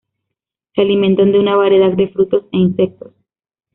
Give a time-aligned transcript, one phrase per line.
[0.73, 3.13] Se alimentan de una variedad de frutos e insectos.